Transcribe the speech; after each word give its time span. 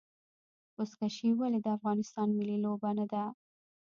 بزکشي 0.75 1.29
ولې 1.35 1.59
د 1.63 1.67
افغانستان 1.77 2.27
ملي 2.37 2.57
لوبه 2.63 2.89
نه 2.97 3.05
ده؟ 3.11 3.23